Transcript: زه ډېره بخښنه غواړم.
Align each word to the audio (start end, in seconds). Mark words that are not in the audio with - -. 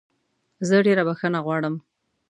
زه 0.67 0.75
ډېره 0.85 1.03
بخښنه 1.07 1.39
غواړم. 1.45 1.75